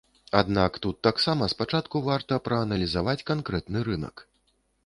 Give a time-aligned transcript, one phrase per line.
[0.39, 4.29] Аднак тут таксама спачатку варта прааналізаваць канкрэтны рынак.